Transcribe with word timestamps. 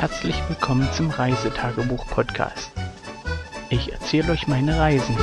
Herzlich 0.00 0.40
willkommen 0.48 0.88
zum 0.94 1.10
Reisetagebuch-Podcast. 1.10 2.72
Ich 3.68 3.92
erzähle 3.92 4.32
euch 4.32 4.48
meine 4.48 4.78
Reisen. 4.78 5.14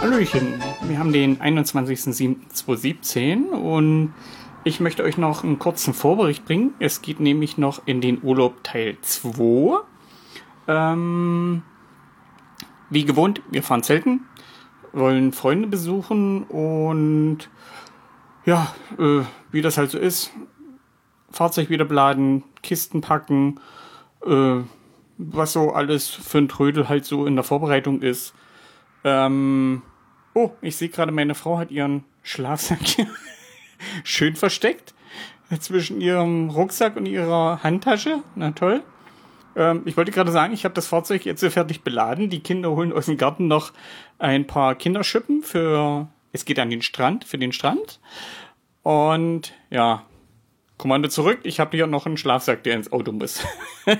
Hallöchen, 0.00 0.62
wir 0.82 1.00
haben 1.00 1.12
den 1.12 1.40
21.07.2017 1.40 3.48
und 3.48 4.14
ich 4.64 4.80
möchte 4.80 5.04
euch 5.04 5.18
noch 5.18 5.44
einen 5.44 5.58
kurzen 5.58 5.94
Vorbericht 5.94 6.44
bringen. 6.44 6.74
Es 6.78 7.02
geht 7.02 7.20
nämlich 7.20 7.58
noch 7.58 7.82
in 7.86 8.00
den 8.00 8.22
Urlaub 8.22 8.64
Teil 8.64 8.96
2. 9.02 9.80
Ähm, 10.66 11.62
wie 12.88 13.04
gewohnt, 13.04 13.42
wir 13.50 13.62
fahren 13.62 13.82
Zelten, 13.82 14.22
wollen 14.92 15.32
Freunde 15.32 15.68
besuchen 15.68 16.44
und 16.44 17.50
ja, 18.46 18.74
äh, 18.98 19.22
wie 19.52 19.62
das 19.62 19.76
halt 19.76 19.90
so 19.90 19.98
ist, 19.98 20.30
Fahrzeug 21.30 21.68
wieder 21.68 21.84
beladen, 21.84 22.44
Kisten 22.62 23.00
packen, 23.00 23.60
äh, 24.24 24.60
was 25.18 25.52
so 25.52 25.72
alles 25.72 26.08
für 26.08 26.38
ein 26.38 26.48
Trödel 26.48 26.88
halt 26.88 27.04
so 27.04 27.26
in 27.26 27.34
der 27.34 27.44
Vorbereitung 27.44 28.00
ist. 28.00 28.34
Ähm, 29.04 29.82
oh, 30.32 30.50
ich 30.62 30.76
sehe 30.76 30.88
gerade, 30.88 31.12
meine 31.12 31.34
Frau 31.34 31.58
hat 31.58 31.70
ihren 31.70 32.04
Schlafsack 32.22 32.80
schön 34.04 34.36
versteckt 34.36 34.94
zwischen 35.60 36.00
ihrem 36.00 36.50
Rucksack 36.50 36.96
und 36.96 37.06
ihrer 37.06 37.62
Handtasche. 37.62 38.22
Na 38.34 38.50
toll. 38.52 38.82
Ähm, 39.56 39.82
ich 39.84 39.96
wollte 39.96 40.10
gerade 40.10 40.32
sagen, 40.32 40.52
ich 40.52 40.64
habe 40.64 40.74
das 40.74 40.86
Fahrzeug 40.86 41.24
jetzt 41.24 41.44
fertig 41.44 41.82
beladen. 41.82 42.30
Die 42.30 42.40
Kinder 42.40 42.70
holen 42.70 42.92
aus 42.92 43.06
dem 43.06 43.16
Garten 43.16 43.46
noch 43.46 43.72
ein 44.18 44.46
paar 44.46 44.74
Kinderschippen 44.74 45.42
für, 45.42 46.08
es 46.32 46.44
geht 46.44 46.58
an 46.58 46.70
den 46.70 46.82
Strand, 46.82 47.24
für 47.24 47.38
den 47.38 47.52
Strand. 47.52 48.00
Und 48.82 49.54
ja, 49.70 50.04
Kommando 50.76 51.08
zurück. 51.08 51.40
Ich 51.44 51.60
habe 51.60 51.76
hier 51.76 51.86
noch 51.86 52.06
einen 52.06 52.16
Schlafsack, 52.16 52.64
der 52.64 52.74
ins 52.74 52.92
Auto 52.92 53.12
muss. 53.12 53.44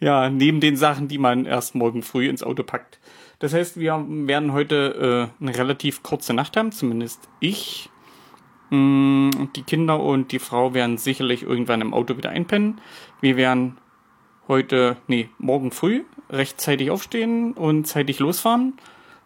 ja, 0.00 0.28
neben 0.30 0.60
den 0.60 0.76
Sachen, 0.76 1.08
die 1.08 1.18
man 1.18 1.46
erst 1.46 1.74
morgen 1.74 2.02
früh 2.02 2.28
ins 2.28 2.42
Auto 2.42 2.62
packt. 2.62 2.98
Das 3.38 3.52
heißt, 3.52 3.78
wir 3.78 4.04
werden 4.08 4.52
heute 4.52 5.30
äh, 5.40 5.42
eine 5.42 5.56
relativ 5.56 6.02
kurze 6.02 6.34
Nacht 6.34 6.56
haben, 6.56 6.72
zumindest 6.72 7.28
ich. 7.38 7.90
Mm, 8.70 9.30
die 9.54 9.62
Kinder 9.62 10.00
und 10.00 10.32
die 10.32 10.38
Frau 10.38 10.74
werden 10.74 10.98
sicherlich 10.98 11.42
irgendwann 11.42 11.80
im 11.80 11.94
Auto 11.94 12.16
wieder 12.16 12.30
einpennen. 12.30 12.80
Wir 13.20 13.36
werden 13.36 13.76
heute, 14.48 14.96
nee, 15.06 15.28
morgen 15.38 15.70
früh 15.70 16.04
rechtzeitig 16.30 16.90
aufstehen 16.90 17.52
und 17.52 17.86
zeitig 17.86 18.18
losfahren. 18.18 18.74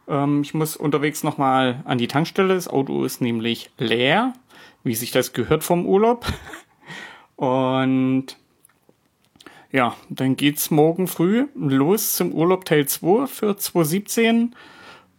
Ähm, 0.08 0.42
ich 0.42 0.54
muss 0.54 0.76
unterwegs 0.76 1.22
nochmal 1.22 1.82
an 1.84 1.98
die 1.98 2.08
Tankstelle. 2.08 2.54
Das 2.54 2.68
Auto 2.68 3.04
ist 3.04 3.20
nämlich 3.20 3.70
leer, 3.78 4.34
wie 4.84 4.94
sich 4.94 5.10
das 5.10 5.32
gehört 5.32 5.64
vom 5.64 5.86
Urlaub. 5.86 6.26
Und 7.36 8.36
ja, 9.72 9.94
dann 10.10 10.36
geht's 10.36 10.70
morgen 10.70 11.06
früh 11.06 11.46
los 11.54 12.16
zum 12.16 12.32
Urlaub 12.32 12.64
Teil 12.66 12.86
2 12.86 13.26
für 13.26 13.56
2017. 13.56 14.54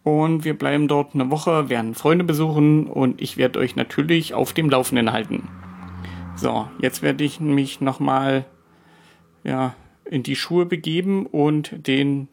Und 0.04 0.44
wir 0.44 0.58
bleiben 0.58 0.88
dort 0.88 1.14
eine 1.14 1.30
Woche, 1.30 1.68
werden 1.68 1.94
Freunde 1.94 2.24
besuchen 2.24 2.86
und 2.86 3.20
ich 3.20 3.36
werde 3.36 3.60
euch 3.60 3.76
natürlich 3.76 4.34
auf 4.34 4.52
dem 4.52 4.68
Laufenden 4.68 5.12
halten. 5.12 5.48
So, 6.34 6.68
jetzt 6.80 7.02
werde 7.02 7.22
ich 7.22 7.40
mich 7.40 7.80
nochmal 7.80 8.44
ja, 9.44 9.74
in 10.04 10.22
die 10.22 10.36
Schuhe 10.36 10.66
begeben 10.66 11.26
und 11.26 11.86
den 11.86 12.28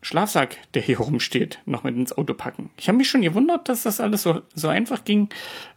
Schlafsack, 0.00 0.56
der 0.74 0.82
hier 0.82 0.98
rumsteht, 0.98 1.60
noch 1.64 1.82
mit 1.82 1.96
ins 1.96 2.16
Auto 2.16 2.34
packen. 2.34 2.70
Ich 2.76 2.88
habe 2.88 2.98
mich 2.98 3.08
schon 3.08 3.22
gewundert, 3.22 3.68
dass 3.68 3.82
das 3.82 4.00
alles 4.00 4.22
so, 4.22 4.42
so 4.54 4.68
einfach 4.68 5.04
ging. 5.04 5.28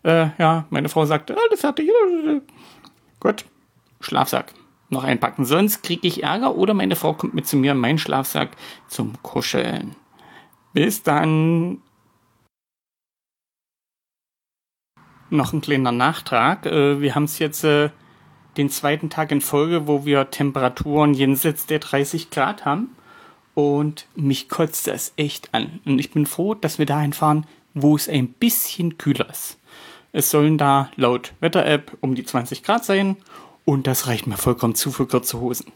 Äh, 0.03 0.29
ja, 0.37 0.65
meine 0.69 0.89
Frau 0.89 1.05
sagte, 1.05 1.35
alles 1.35 1.61
fertig. 1.61 1.89
Gut, 3.19 3.45
Schlafsack 4.01 4.53
noch 4.89 5.03
einpacken. 5.03 5.45
Sonst 5.45 5.81
kriege 5.83 6.07
ich 6.07 6.23
Ärger 6.23 6.55
oder 6.55 6.73
meine 6.73 6.95
Frau 6.95 7.13
kommt 7.13 7.33
mit 7.33 7.47
zu 7.47 7.57
mir 7.57 7.73
in 7.73 7.77
meinen 7.77 7.97
Schlafsack 7.97 8.51
zum 8.87 9.21
Kuscheln. 9.21 9.95
Bis 10.77 11.01
dann. 11.01 11.81
Noch 15.31 15.51
ein 15.51 15.61
kleiner 15.61 15.91
Nachtrag. 15.91 16.67
Äh, 16.67 17.01
wir 17.01 17.15
haben 17.15 17.23
es 17.23 17.39
jetzt 17.39 17.63
äh, 17.63 17.89
den 18.57 18.69
zweiten 18.69 19.09
Tag 19.09 19.31
in 19.31 19.41
Folge, 19.41 19.87
wo 19.87 20.05
wir 20.05 20.29
Temperaturen 20.29 21.15
jenseits 21.15 21.65
der 21.65 21.79
30 21.79 22.29
Grad 22.29 22.65
haben. 22.65 22.95
Und 23.55 24.05
mich 24.13 24.49
kotzt 24.49 24.85
das 24.85 25.13
echt 25.17 25.51
an. 25.55 25.79
Und 25.83 25.97
ich 25.97 26.11
bin 26.11 26.27
froh, 26.27 26.53
dass 26.53 26.77
wir 26.77 26.85
dahin 26.85 27.13
fahren, 27.13 27.47
wo 27.73 27.95
es 27.95 28.07
ein 28.07 28.27
bisschen 28.27 28.99
kühler 28.99 29.31
ist. 29.31 29.57
Es 30.11 30.29
sollen 30.29 30.59
da 30.59 30.91
laut 30.95 31.33
Wetter-App 31.39 31.97
um 32.01 32.13
die 32.13 32.23
20 32.23 32.61
Grad 32.61 32.85
sein. 32.85 33.17
Und 33.65 33.87
das 33.87 34.05
reicht 34.05 34.27
mir 34.27 34.37
vollkommen 34.37 34.75
zu 34.75 34.91
für 34.91 35.07
kurze 35.07 35.39
Hosen. 35.39 35.71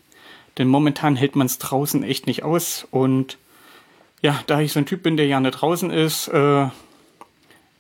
Denn 0.60 0.68
momentan 0.68 1.16
hält 1.16 1.36
man 1.36 1.48
es 1.48 1.58
draußen 1.58 2.04
echt 2.04 2.28
nicht 2.28 2.44
aus. 2.44 2.88
Und 2.92 3.40
ja, 4.22 4.40
da 4.48 4.62
ich 4.62 4.72
so 4.72 4.80
ein 4.80 4.86
Typ 4.86 5.04
bin, 5.04 5.18
der 5.18 5.28
gerne 5.28 5.52
draußen 5.52 5.90
ist, 5.90 6.28
äh, 6.28 6.68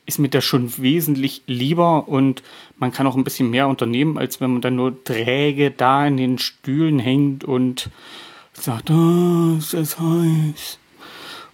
ist 0.06 0.19
mir 0.19 0.29
das 0.29 0.44
schon 0.44 0.78
wesentlich 0.78 1.44
lieber 1.46 2.07
und 2.07 2.44
man 2.78 2.91
kann 2.91 3.07
auch 3.07 3.16
ein 3.16 3.24
bisschen 3.24 3.50
mehr 3.50 3.68
unternehmen, 3.68 4.18
als 4.18 4.41
wenn 4.41 4.52
man 4.52 4.62
dann 4.62 4.75
nur 4.75 5.03
träge 5.03 5.72
da 5.72 6.06
in 6.06 6.18
den 6.18 6.38
Stühlen 6.38 7.00
hängt 7.00 7.44
und 7.44 7.90
sagt, 8.53 8.90
oh, 8.90 9.57
ist 9.57 10.00
heiß. 10.00 10.79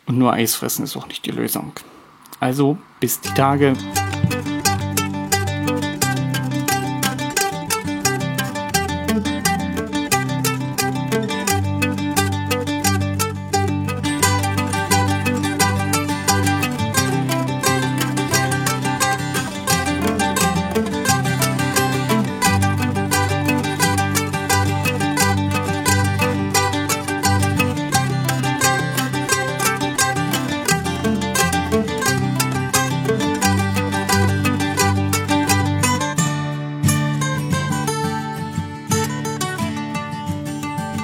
Und 0.06 0.18
nur 0.18 0.34
Eis 0.34 0.56
fressen 0.56 0.84
ist 0.84 0.96
auch 0.96 1.08
nicht 1.08 1.26
die 1.26 1.32
Lösung. 1.32 1.74
Also 2.40 2.78
bis 3.00 3.20
die 3.20 3.34
Tage. 3.34 3.74